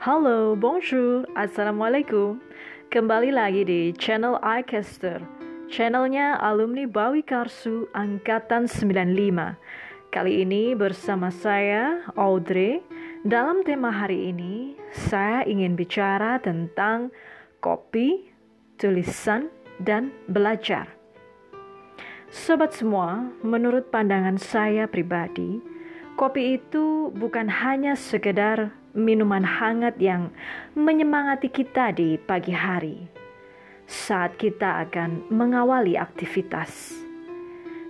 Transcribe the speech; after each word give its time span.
Halo, 0.00 0.56
bonjour, 0.56 1.28
assalamualaikum. 1.36 2.40
Kembali 2.88 3.36
lagi 3.36 3.68
di 3.68 3.92
channel 3.92 4.40
iCaster, 4.40 5.20
channelnya 5.68 6.40
alumni 6.40 6.88
Bawi 6.88 7.20
Karsu 7.20 7.84
Angkatan 7.92 8.64
95. 8.64 9.60
Kali 10.08 10.40
ini 10.40 10.72
bersama 10.72 11.28
saya, 11.28 12.00
Audrey. 12.16 12.80
Dalam 13.28 13.60
tema 13.60 13.92
hari 13.92 14.32
ini, 14.32 14.72
saya 14.88 15.44
ingin 15.44 15.76
bicara 15.76 16.40
tentang 16.40 17.12
kopi, 17.60 18.24
tulisan, 18.80 19.52
dan 19.84 20.16
belajar. 20.32 20.88
Sobat 22.32 22.72
semua, 22.72 23.36
menurut 23.44 23.92
pandangan 23.92 24.40
saya 24.40 24.88
pribadi, 24.88 25.60
kopi 26.16 26.56
itu 26.56 27.12
bukan 27.12 27.52
hanya 27.52 27.92
sekedar 27.92 28.79
minuman 28.94 29.46
hangat 29.46 29.98
yang 30.02 30.34
menyemangati 30.74 31.50
kita 31.50 31.94
di 31.94 32.18
pagi 32.18 32.54
hari 32.54 33.06
saat 33.90 34.38
kita 34.38 34.86
akan 34.86 35.26
mengawali 35.30 35.98
aktivitas. 35.98 36.94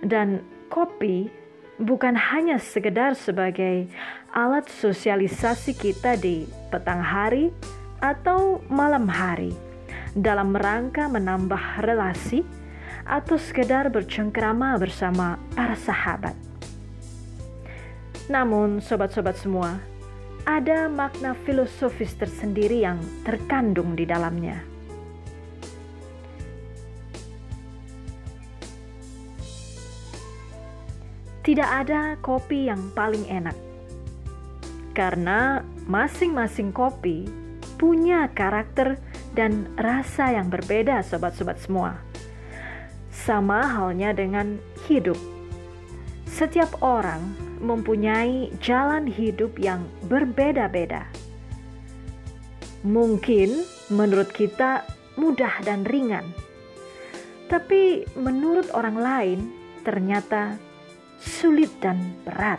Dan 0.01 0.41
kopi 0.73 1.29
bukan 1.77 2.17
hanya 2.17 2.57
sekedar 2.57 3.13
sebagai 3.13 3.85
alat 4.33 4.65
sosialisasi 4.69 5.77
kita 5.77 6.17
di 6.17 6.49
petang 6.73 7.01
hari 7.01 7.53
atau 8.01 8.65
malam 8.65 9.05
hari 9.05 9.53
dalam 10.17 10.57
rangka 10.57 11.05
menambah 11.05 11.85
relasi 11.85 12.41
atau 13.05 13.37
sekedar 13.37 13.89
bercengkrama 13.89 14.77
bersama 14.77 15.37
para 15.53 15.77
sahabat. 15.77 16.33
Namun 18.29 18.79
sobat-sobat 18.79 19.37
semua, 19.37 19.81
ada 20.45 20.89
makna 20.89 21.37
filosofis 21.45 22.17
tersendiri 22.17 22.81
yang 22.81 22.97
terkandung 23.21 23.93
di 23.93 24.09
dalamnya. 24.09 24.57
Tidak 31.41 31.65
ada 31.65 32.21
kopi 32.21 32.69
yang 32.69 32.93
paling 32.93 33.25
enak, 33.25 33.57
karena 34.93 35.65
masing-masing 35.89 36.69
kopi 36.69 37.25
punya 37.81 38.29
karakter 38.29 39.01
dan 39.33 39.65
rasa 39.73 40.37
yang 40.37 40.53
berbeda, 40.53 41.01
sobat-sobat 41.01 41.57
semua. 41.57 41.97
Sama 43.09 43.65
halnya 43.65 44.13
dengan 44.13 44.61
hidup, 44.85 45.17
setiap 46.29 46.77
orang 46.85 47.50
mempunyai 47.61 48.49
jalan 48.59 49.05
hidup 49.05 49.55
yang 49.61 49.85
berbeda-beda. 50.09 51.05
Mungkin 52.81 53.61
menurut 53.93 54.33
kita 54.33 54.83
mudah 55.15 55.61
dan 55.61 55.85
ringan, 55.85 56.25
tapi 57.45 58.09
menurut 58.17 58.73
orang 58.73 58.97
lain 58.97 59.39
ternyata 59.85 60.57
sulit 61.21 61.69
dan 61.77 62.01
berat. 62.25 62.57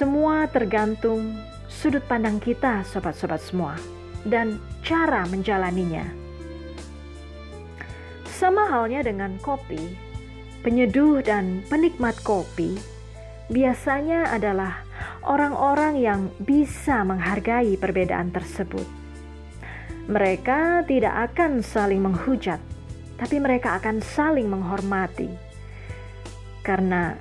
Semua 0.00 0.48
tergantung 0.48 1.36
sudut 1.68 2.02
pandang 2.08 2.40
kita, 2.40 2.82
sobat-sobat 2.88 3.44
semua, 3.44 3.76
dan 4.24 4.56
cara 4.80 5.28
menjalaninya. 5.28 6.08
Sama 8.24 8.66
halnya 8.66 9.06
dengan 9.06 9.38
kopi, 9.38 9.94
penyeduh 10.64 11.20
dan 11.20 11.60
penikmat 11.68 12.16
kopi 12.24 12.80
biasanya 13.52 14.32
adalah 14.32 14.80
orang-orang 15.28 16.00
yang 16.00 16.20
bisa 16.40 17.04
menghargai 17.04 17.76
perbedaan 17.76 18.32
tersebut. 18.32 18.88
Mereka 20.08 20.88
tidak 20.88 21.32
akan 21.32 21.60
saling 21.60 22.00
menghujat, 22.00 22.60
tapi 23.20 23.36
mereka 23.36 23.76
akan 23.76 24.00
saling 24.00 24.48
menghormati. 24.48 25.28
Karena 26.64 27.12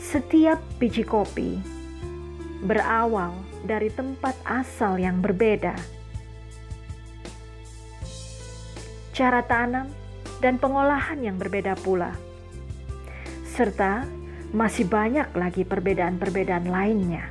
setiap 0.00 0.56
biji 0.80 1.04
kopi 1.04 1.60
berawal 2.64 3.36
dari 3.68 3.92
tempat 3.92 4.36
asal 4.48 4.96
yang 4.96 5.20
berbeda. 5.20 5.76
Cara 9.12 9.44
tanam 9.44 9.92
dan 10.40 10.56
pengolahan 10.56 11.20
yang 11.20 11.36
berbeda 11.36 11.76
pula 11.80 12.33
serta 13.54 14.02
masih 14.50 14.90
banyak 14.90 15.30
lagi 15.38 15.62
perbedaan-perbedaan 15.62 16.66
lainnya. 16.66 17.30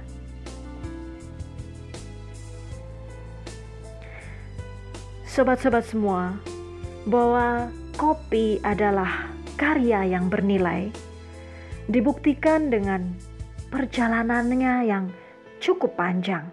Sobat-sobat 5.28 5.84
semua, 5.84 6.40
bahwa 7.04 7.68
kopi 8.00 8.64
adalah 8.64 9.28
karya 9.60 10.16
yang 10.16 10.32
bernilai, 10.32 10.94
dibuktikan 11.92 12.72
dengan 12.72 13.12
perjalanannya 13.68 14.88
yang 14.88 15.12
cukup 15.60 16.00
panjang, 16.00 16.48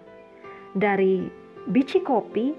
dari 0.75 1.29
biji 1.69 2.03
kopi 2.03 2.51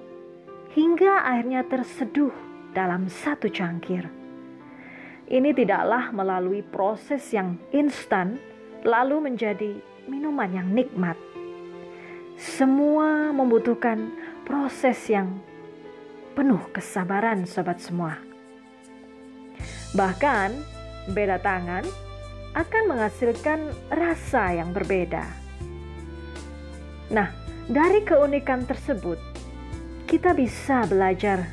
hingga 0.73 1.27
akhirnya 1.27 1.67
terseduh 1.69 2.33
dalam 2.73 3.11
satu 3.11 3.51
cangkir 3.51 4.22
ini 5.31 5.55
tidaklah 5.55 6.11
melalui 6.11 6.65
proses 6.67 7.23
yang 7.31 7.61
instan, 7.71 8.41
lalu 8.83 9.23
menjadi 9.23 9.79
minuman 10.11 10.51
yang 10.51 10.69
nikmat. 10.75 11.15
Semua 12.35 13.31
membutuhkan 13.31 14.11
proses 14.43 14.99
yang 15.07 15.39
penuh 16.35 16.61
kesabaran, 16.75 17.47
sobat 17.47 17.79
semua. 17.79 18.19
Bahkan, 19.95 20.51
beda 21.13 21.39
tangan 21.39 21.85
akan 22.53 22.85
menghasilkan 22.89 23.71
rasa 23.93 24.57
yang 24.57 24.75
berbeda. 24.75 25.25
Nah, 27.13 27.29
dari 27.69 28.03
keunikan 28.03 28.65
tersebut, 28.65 29.21
kita 30.09 30.33
bisa 30.37 30.85
belajar 30.89 31.49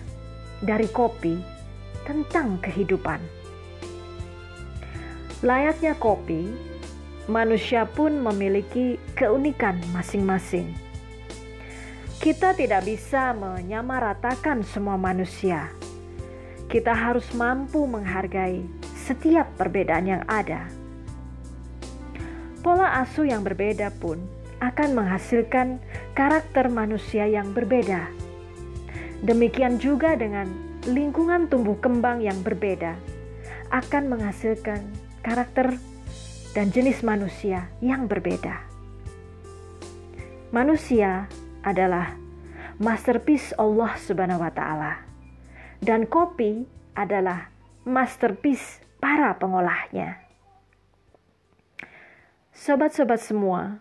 dari 0.60 0.88
kopi 0.92 1.40
tentang 2.04 2.60
kehidupan. 2.60 3.39
Layaknya 5.40 5.96
kopi, 5.96 6.52
manusia 7.32 7.88
pun 7.88 8.20
memiliki 8.20 9.00
keunikan 9.16 9.80
masing-masing. 9.96 10.76
Kita 12.20 12.52
tidak 12.52 12.84
bisa 12.84 13.32
menyamaratakan 13.32 14.68
semua 14.68 15.00
manusia. 15.00 15.72
Kita 16.68 16.92
harus 16.92 17.32
mampu 17.32 17.88
menghargai 17.88 18.68
setiap 19.00 19.48
perbedaan 19.56 20.12
yang 20.12 20.24
ada. 20.28 20.68
Pola 22.60 23.00
asuh 23.00 23.24
yang 23.24 23.40
berbeda 23.40 23.96
pun 23.96 24.20
akan 24.60 24.92
menghasilkan 24.92 25.80
karakter 26.20 26.68
manusia 26.68 27.24
yang 27.24 27.56
berbeda. 27.56 28.12
Demikian 29.24 29.80
juga 29.80 30.20
dengan 30.20 30.52
lingkungan 30.84 31.48
tumbuh 31.48 31.80
kembang 31.80 32.20
yang 32.20 32.44
berbeda 32.44 33.00
akan 33.72 34.12
menghasilkan 34.12 34.84
karakter, 35.22 35.76
dan 36.58 36.74
jenis 36.74 37.06
manusia 37.06 37.70
yang 37.80 38.10
berbeda. 38.10 38.66
Manusia 40.50 41.30
adalah 41.62 42.18
masterpiece 42.82 43.54
Allah 43.60 43.94
Subhanahu 44.00 44.42
wa 44.42 44.50
taala 44.50 45.10
dan 45.80 46.08
kopi 46.08 46.68
adalah 46.96 47.52
masterpiece 47.88 48.84
para 49.00 49.36
pengolahnya. 49.40 50.20
Sobat-sobat 52.52 53.24
semua, 53.24 53.80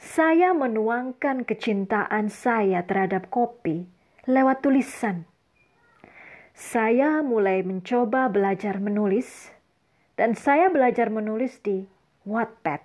saya 0.00 0.56
menuangkan 0.56 1.44
kecintaan 1.44 2.32
saya 2.32 2.80
terhadap 2.88 3.28
kopi 3.28 3.84
lewat 4.24 4.64
tulisan. 4.64 5.28
Saya 6.56 7.20
mulai 7.20 7.60
mencoba 7.62 8.32
belajar 8.32 8.80
menulis 8.80 9.52
dan 10.18 10.34
saya 10.34 10.66
belajar 10.66 11.14
menulis 11.14 11.62
di 11.62 11.86
Wattpad, 12.26 12.82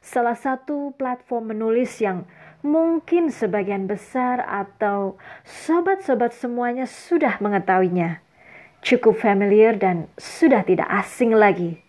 salah 0.00 0.34
satu 0.34 0.96
platform 0.96 1.52
menulis 1.52 2.00
yang 2.00 2.24
mungkin 2.64 3.28
sebagian 3.28 3.84
besar 3.84 4.40
atau 4.40 5.20
sobat-sobat 5.44 6.32
semuanya 6.32 6.88
sudah 6.88 7.36
mengetahuinya. 7.44 8.24
Cukup 8.80 9.20
familiar 9.20 9.76
dan 9.76 10.08
sudah 10.16 10.64
tidak 10.64 10.88
asing 10.88 11.36
lagi. 11.36 11.84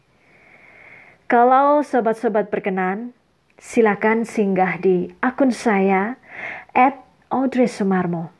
Kalau 1.31 1.79
sobat-sobat 1.79 2.51
berkenan, 2.51 3.15
silakan 3.55 4.27
singgah 4.27 4.81
di 4.81 5.15
akun 5.23 5.55
saya 5.55 6.19
at 6.75 6.99
Audrey 7.31 7.71
Sumarmo. 7.71 8.35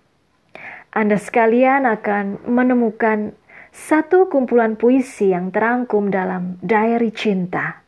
Anda 0.92 1.22
sekalian 1.22 1.86
akan 1.86 2.50
menemukan 2.50 3.37
satu 3.78 4.26
kumpulan 4.26 4.74
puisi 4.74 5.30
yang 5.30 5.54
terangkum 5.54 6.10
dalam 6.10 6.58
diary 6.66 7.14
cinta. 7.14 7.86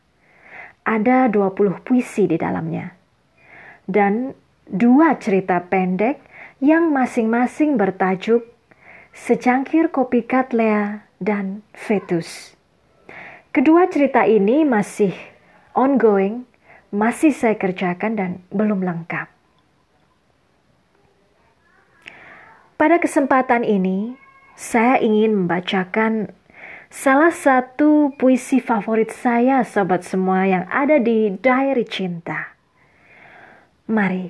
Ada 0.86 1.26
20 1.26 1.82
puisi 1.82 2.30
di 2.30 2.38
dalamnya. 2.38 2.94
Dan 3.90 4.30
dua 4.70 5.18
cerita 5.18 5.58
pendek 5.58 6.22
yang 6.62 6.94
masing-masing 6.94 7.74
bertajuk 7.74 8.46
Secangkir 9.10 9.90
Kopi 9.90 10.22
Katlea 10.22 11.02
dan 11.18 11.66
Fetus. 11.74 12.54
Kedua 13.50 13.90
cerita 13.90 14.22
ini 14.30 14.62
masih 14.62 15.10
ongoing, 15.74 16.46
masih 16.94 17.34
saya 17.34 17.58
kerjakan 17.58 18.14
dan 18.14 18.30
belum 18.54 18.86
lengkap. 18.86 19.26
Pada 22.78 22.96
kesempatan 23.02 23.66
ini, 23.66 24.19
saya 24.60 25.00
ingin 25.00 25.32
membacakan 25.32 26.36
salah 26.92 27.32
satu 27.32 28.12
puisi 28.20 28.60
favorit 28.60 29.08
saya, 29.08 29.64
sobat 29.64 30.04
semua, 30.04 30.44
yang 30.44 30.68
ada 30.68 31.00
di 31.00 31.32
Diary 31.32 31.88
Cinta. 31.88 32.52
Mari 33.88 34.28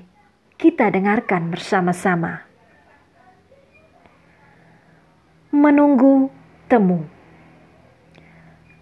kita 0.54 0.86
dengarkan 0.94 1.50
bersama-sama. 1.50 2.46
Menunggu 5.50 6.30
temu. 6.70 7.10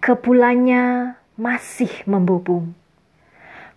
Kepulannya 0.05 1.17
masih 1.33 1.89
membubung. 2.05 2.77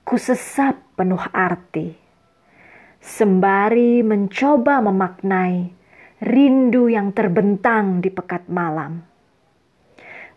Kusesap 0.04 0.76
penuh 0.92 1.24
arti. 1.32 1.96
Sembari 3.00 4.04
mencoba 4.04 4.84
memaknai 4.84 5.81
rindu 6.22 6.86
yang 6.86 7.10
terbentang 7.10 7.98
di 7.98 8.08
pekat 8.08 8.46
malam 8.46 9.12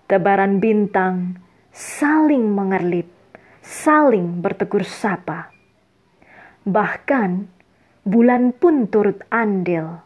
tebaran 0.06 0.62
bintang 0.62 1.42
saling 1.74 2.54
mengerlip, 2.54 3.10
saling 3.66 4.42
bertegur 4.42 4.86
sapa. 4.86 5.50
Bahkan 6.66 7.30
bulan 8.06 8.54
pun 8.54 8.86
turut 8.90 9.22
andil. 9.34 10.02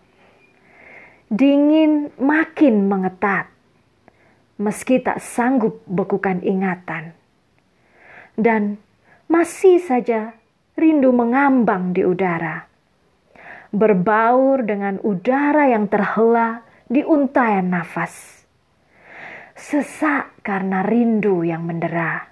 Dingin 1.30 2.10
makin 2.18 2.90
mengetat, 2.90 3.52
meski 4.58 4.98
tak 5.04 5.22
sanggup 5.22 5.84
bekukan 5.86 6.42
ingatan. 6.42 7.14
Dan 8.40 8.82
masih 9.30 9.78
saja 9.84 10.34
rindu 10.80 11.12
mengambang 11.12 11.92
di 11.94 12.02
udara. 12.08 12.69
Berbaur 13.70 14.66
dengan 14.66 14.98
udara 15.06 15.70
yang 15.70 15.86
terhela 15.86 16.66
di 16.90 17.06
untayan 17.06 17.70
nafas 17.70 18.40
sesak 19.60 20.40
karena 20.40 20.88
rindu 20.88 21.44
yang 21.44 21.68
mendera. 21.68 22.32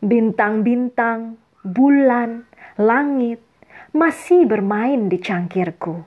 Bintang-bintang, 0.00 1.36
bulan, 1.60 2.48
langit 2.80 3.44
masih 3.92 4.48
bermain 4.48 5.12
di 5.12 5.20
cangkirku. 5.20 6.02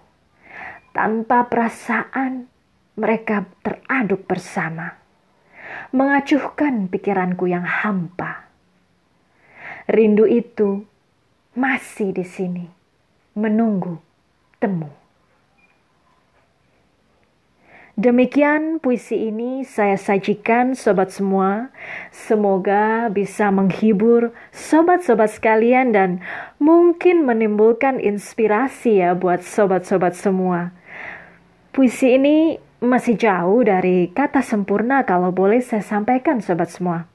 Tanpa 0.91 1.45
perasaan, 1.45 2.49
mereka 2.97 3.45
teraduk 3.61 4.25
bersama, 4.25 4.97
mengacuhkan 5.93 6.89
pikiranku 6.89 7.45
yang 7.45 7.63
hampa. 7.63 8.49
Rindu 9.85 10.25
itu 10.25 10.81
masih 11.53 12.11
di 12.11 12.25
sini, 12.25 12.65
menunggu 13.37 14.05
temu. 14.65 14.89
Demikian 17.95 18.83
puisi 18.83 19.31
ini 19.31 19.63
saya 19.63 19.95
sajikan 19.95 20.75
sobat 20.75 21.15
semua. 21.15 21.71
Semoga 22.12 23.07
bisa 23.07 23.47
menghibur 23.56 24.35
sobat-sobat 24.51 25.31
sekalian 25.31 25.95
dan 25.95 26.19
mungkin 26.59 27.23
menimbulkan 27.23 28.03
inspirasi 28.03 29.00
ya 29.00 29.15
buat 29.15 29.47
sobat-sobat 29.47 30.12
semua. 30.12 30.75
Puisi 31.71 32.19
ini 32.19 32.59
masih 32.83 33.15
jauh 33.15 33.63
dari 33.63 34.11
kata 34.11 34.44
sempurna 34.44 35.07
kalau 35.07 35.31
boleh 35.31 35.63
saya 35.63 35.79
sampaikan 35.79 36.44
sobat 36.44 36.75
semua. 36.75 37.07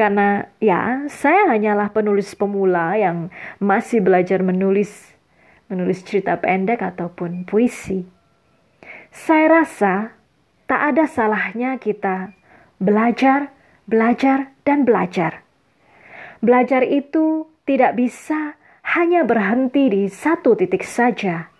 Karena 0.00 0.48
ya, 0.64 1.04
saya 1.12 1.44
hanyalah 1.52 1.92
penulis 1.92 2.32
pemula 2.32 2.96
yang 2.96 3.28
masih 3.60 4.00
belajar 4.00 4.40
menulis 4.40 5.09
menulis 5.70 6.02
cerita 6.02 6.34
pendek 6.36 6.82
ataupun 6.82 7.46
puisi. 7.46 8.02
Saya 9.14 9.62
rasa 9.62 10.18
tak 10.66 10.94
ada 10.94 11.06
salahnya 11.06 11.78
kita 11.78 12.34
belajar, 12.82 13.54
belajar, 13.86 14.50
dan 14.66 14.82
belajar. 14.82 15.46
Belajar 16.42 16.82
itu 16.82 17.46
tidak 17.62 17.94
bisa 17.94 18.58
hanya 18.82 19.22
berhenti 19.22 19.86
di 19.86 20.02
satu 20.10 20.58
titik 20.58 20.82
saja. 20.82 21.52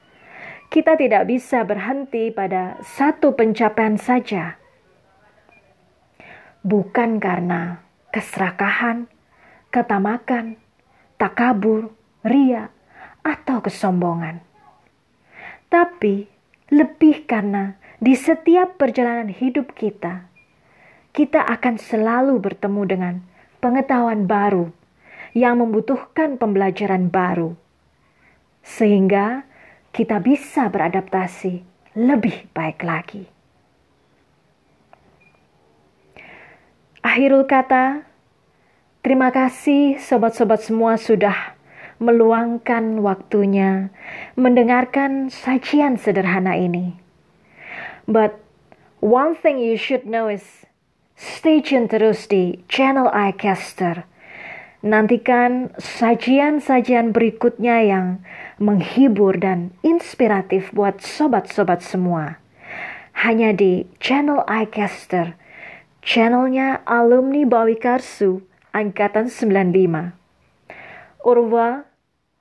Kita 0.70 0.94
tidak 0.94 1.26
bisa 1.26 1.66
berhenti 1.66 2.30
pada 2.30 2.78
satu 2.82 3.34
pencapaian 3.34 3.98
saja. 3.98 4.58
Bukan 6.62 7.18
karena 7.18 7.82
keserakahan, 8.14 9.10
ketamakan, 9.74 10.58
takabur, 11.18 11.90
ria, 12.22 12.70
atau 13.22 13.60
kesombongan. 13.64 14.40
Tapi 15.70 16.26
lebih 16.70 17.26
karena 17.26 17.78
di 18.00 18.16
setiap 18.16 18.80
perjalanan 18.80 19.28
hidup 19.28 19.76
kita, 19.76 20.26
kita 21.10 21.42
akan 21.42 21.76
selalu 21.76 22.38
bertemu 22.38 22.82
dengan 22.86 23.14
pengetahuan 23.58 24.24
baru 24.24 24.70
yang 25.34 25.62
membutuhkan 25.62 26.38
pembelajaran 26.38 27.10
baru, 27.10 27.54
sehingga 28.62 29.46
kita 29.90 30.22
bisa 30.22 30.70
beradaptasi 30.70 31.62
lebih 31.98 32.50
baik 32.54 32.82
lagi. 32.82 33.26
Akhirul 37.00 37.48
kata, 37.48 38.06
terima 39.02 39.32
kasih 39.34 39.98
sobat-sobat 39.98 40.62
semua 40.62 40.94
sudah 41.00 41.49
meluangkan 42.00 43.04
waktunya 43.04 43.92
mendengarkan 44.34 45.28
sajian 45.28 46.00
sederhana 46.00 46.56
ini. 46.56 46.96
But 48.08 48.40
one 49.04 49.36
thing 49.36 49.60
you 49.60 49.76
should 49.76 50.08
know 50.08 50.32
is 50.32 50.64
stay 51.14 51.60
tune 51.60 51.86
terus 51.86 52.24
di 52.24 52.64
channel 52.72 53.12
iCaster. 53.12 54.08
Nantikan 54.80 55.76
sajian-sajian 55.76 57.12
berikutnya 57.12 57.84
yang 57.84 58.24
menghibur 58.56 59.36
dan 59.36 59.76
inspiratif 59.84 60.72
buat 60.72 61.04
sobat-sobat 61.04 61.84
semua. 61.84 62.40
Hanya 63.12 63.52
di 63.52 63.84
channel 64.00 64.40
iCaster, 64.48 65.36
channelnya 66.00 66.80
alumni 66.88 67.44
Bawi 67.44 67.76
Karsu, 67.76 68.40
Angkatan 68.72 69.28
95. 69.28 70.16
Urwa 71.28 71.89